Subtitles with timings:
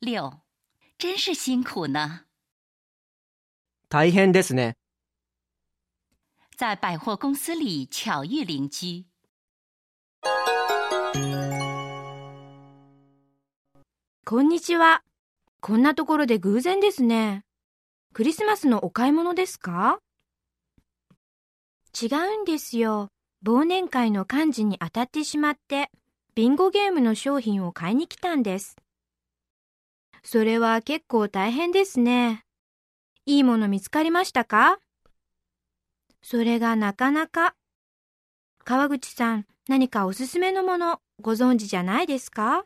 [0.00, 0.32] 六，
[0.96, 2.20] 真是辛苦呢。
[3.88, 4.76] 大変ですね。
[6.56, 9.06] 在百货公司里巧遇邻居。
[14.24, 15.02] こんにちは。
[15.60, 17.42] こんなところで偶然ですね。
[18.12, 19.98] クリスマスのお買い物ですか？
[22.00, 23.08] 違うんですよ。
[23.44, 25.90] 忘年会の幹事に当たってしまって、
[26.36, 28.76] ビンゴゲームの商品を買いに来たんです。
[30.22, 32.44] それは結構大変ですね。
[33.26, 34.78] いいもの見つかりましたか？
[36.22, 37.54] それがなかなか。
[38.64, 42.64] 川口さん、何かおすすめのものご存知じゃないですか？